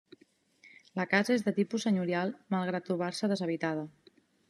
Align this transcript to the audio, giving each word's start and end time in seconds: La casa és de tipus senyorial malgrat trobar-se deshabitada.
La 0.99 1.05
casa 1.11 1.35
és 1.35 1.45
de 1.49 1.53
tipus 1.59 1.87
senyorial 1.89 2.35
malgrat 2.57 2.91
trobar-se 2.91 3.33
deshabitada. 3.37 3.89